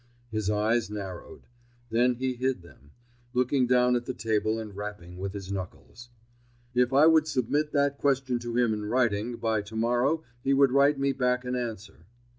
[0.31, 1.45] His eyes narrowed;
[1.91, 2.89] then he hid them,
[3.33, 6.09] looking down at the table and rapping with his knuckles.
[6.73, 10.97] If I would submit that question to him in writing, by tomorrow he would write
[10.99, 12.07] me back an answer.